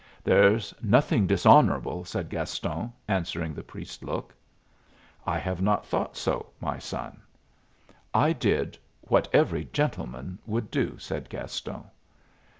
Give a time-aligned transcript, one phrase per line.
[0.23, 4.33] "There's nothing dishonorable," said Gaston, answering the priest's look.
[5.27, 7.21] "I have not thought so, my son."
[8.11, 11.83] "I did what every gentleman would do," said Gaston.